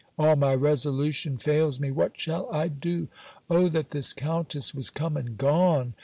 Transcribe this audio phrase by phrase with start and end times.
[0.17, 3.07] All my resolution fails me; what shall I do?
[3.51, 5.93] O that this countess was come and gone!